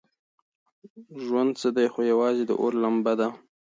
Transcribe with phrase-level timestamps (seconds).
[1.23, 3.27] ژوند څه دی خو یوازې د اور لمبه ده.